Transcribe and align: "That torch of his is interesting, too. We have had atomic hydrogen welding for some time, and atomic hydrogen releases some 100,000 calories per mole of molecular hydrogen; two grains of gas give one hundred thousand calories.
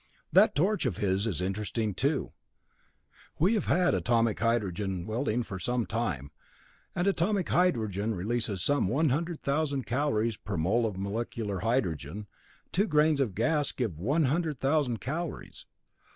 "That 0.33 0.55
torch 0.55 0.87
of 0.87 0.97
his 0.97 1.27
is 1.27 1.41
interesting, 1.41 1.93
too. 1.93 2.33
We 3.37 3.53
have 3.53 3.67
had 3.67 3.93
atomic 3.93 4.39
hydrogen 4.39 5.05
welding 5.05 5.43
for 5.43 5.59
some 5.59 5.85
time, 5.85 6.31
and 6.95 7.05
atomic 7.05 7.49
hydrogen 7.49 8.15
releases 8.15 8.63
some 8.63 8.87
100,000 8.87 9.85
calories 9.85 10.37
per 10.37 10.57
mole 10.57 10.87
of 10.87 10.97
molecular 10.97 11.59
hydrogen; 11.59 12.25
two 12.71 12.87
grains 12.87 13.19
of 13.19 13.35
gas 13.35 13.71
give 13.71 13.99
one 13.99 14.23
hundred 14.23 14.59
thousand 14.59 15.01
calories. 15.01 15.67